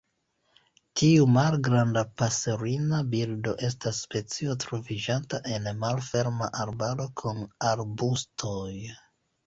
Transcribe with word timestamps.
Tiu 1.01 1.27
malgranda 1.33 2.03
paserina 2.21 3.03
birdo 3.13 3.55
estas 3.69 4.01
specio 4.07 4.57
troviĝanta 4.67 5.43
en 5.59 5.71
malferma 5.85 6.53
arbaro 6.67 7.11
kun 7.23 7.49
arbustoj. 7.75 8.69